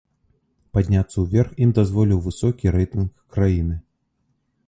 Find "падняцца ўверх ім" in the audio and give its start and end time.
0.77-1.75